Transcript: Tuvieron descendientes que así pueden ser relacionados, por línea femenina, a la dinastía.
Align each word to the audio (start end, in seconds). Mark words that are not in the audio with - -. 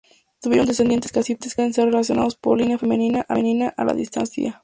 Tuvieron 0.41 0.65
descendientes 0.65 1.11
que 1.11 1.19
así 1.19 1.35
pueden 1.35 1.75
ser 1.75 1.85
relacionados, 1.85 2.35
por 2.35 2.57
línea 2.57 2.79
femenina, 2.79 3.23
a 3.77 3.85
la 3.85 3.93
dinastía. 3.93 4.59